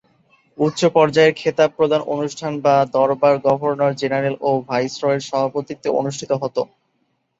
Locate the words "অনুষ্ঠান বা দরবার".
2.13-3.33